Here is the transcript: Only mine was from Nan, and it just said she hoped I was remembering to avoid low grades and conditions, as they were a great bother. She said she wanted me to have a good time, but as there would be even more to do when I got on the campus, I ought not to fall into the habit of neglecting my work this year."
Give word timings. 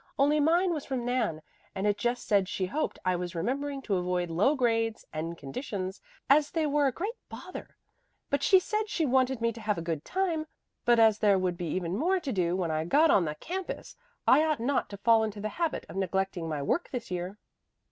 Only 0.17 0.39
mine 0.39 0.73
was 0.73 0.83
from 0.83 1.05
Nan, 1.05 1.43
and 1.75 1.85
it 1.85 1.95
just 1.95 2.27
said 2.27 2.49
she 2.49 2.65
hoped 2.65 2.97
I 3.05 3.15
was 3.15 3.35
remembering 3.35 3.83
to 3.83 3.97
avoid 3.97 4.31
low 4.31 4.55
grades 4.55 5.05
and 5.13 5.37
conditions, 5.37 6.01
as 6.27 6.49
they 6.49 6.65
were 6.65 6.87
a 6.87 6.91
great 6.91 7.13
bother. 7.29 7.77
She 8.39 8.59
said 8.59 8.89
she 8.89 9.05
wanted 9.05 9.41
me 9.41 9.53
to 9.53 9.61
have 9.61 9.77
a 9.77 9.81
good 9.83 10.03
time, 10.03 10.47
but 10.85 10.97
as 10.97 11.19
there 11.19 11.37
would 11.37 11.55
be 11.55 11.67
even 11.67 11.95
more 11.95 12.19
to 12.19 12.31
do 12.31 12.55
when 12.55 12.71
I 12.71 12.83
got 12.83 13.11
on 13.11 13.25
the 13.25 13.35
campus, 13.35 13.95
I 14.27 14.43
ought 14.43 14.59
not 14.59 14.89
to 14.89 14.97
fall 14.97 15.23
into 15.23 15.39
the 15.39 15.49
habit 15.49 15.85
of 15.87 15.95
neglecting 15.95 16.49
my 16.49 16.63
work 16.63 16.89
this 16.91 17.11
year." 17.11 17.37